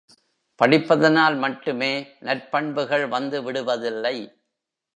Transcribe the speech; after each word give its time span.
படிப்பதனால் 0.59 1.37
மட்டுமே 1.37 1.91
நற்பண்புகள் 2.21 3.07
வந்து 3.07 3.43
விடுவதில்லை. 3.43 4.15